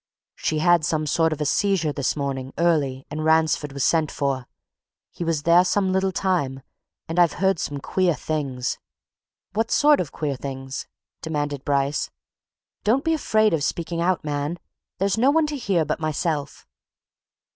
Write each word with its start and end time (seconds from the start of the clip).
She 0.33 0.57
had 0.57 0.83
some 0.83 1.05
sort 1.05 1.31
of 1.31 1.39
a 1.41 1.45
seizure 1.45 1.93
this 1.93 2.15
morning 2.15 2.53
early 2.57 3.05
and 3.11 3.23
Ransford 3.23 3.71
was 3.71 3.83
sent 3.83 4.09
for. 4.09 4.47
He 5.11 5.23
was 5.23 5.43
there 5.43 5.63
some 5.63 5.91
little 5.91 6.11
time 6.11 6.63
and 7.07 7.19
I've 7.19 7.33
heard 7.33 7.59
some 7.59 7.79
queer 7.79 8.15
things." 8.15 8.79
"What 9.53 9.69
sort 9.69 10.01
of 10.01 10.11
queer 10.11 10.35
things?" 10.35 10.87
demanded 11.21 11.63
Bryce. 11.63 12.09
"Don't 12.83 13.03
be 13.05 13.13
afraid 13.13 13.53
of 13.53 13.63
speaking 13.63 14.01
out, 14.01 14.23
man! 14.23 14.57
there's 14.97 15.19
no 15.19 15.29
one 15.29 15.45
to 15.45 15.55
hear 15.55 15.85
but 15.85 15.99
myself." 15.99 16.65